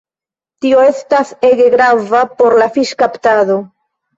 [0.65, 3.63] Tio estas ege grava por la fiŝkaptado.